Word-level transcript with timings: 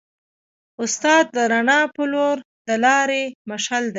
استاد 0.83 1.25
د 1.35 1.37
رڼا 1.51 1.81
په 1.95 2.03
لور 2.11 2.37
د 2.67 2.69
لارې 2.85 3.23
مشعل 3.49 3.83
دی. 3.87 3.89